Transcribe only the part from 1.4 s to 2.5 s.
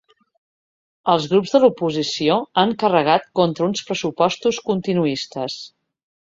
de l’oposició